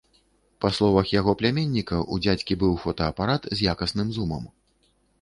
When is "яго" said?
1.19-1.35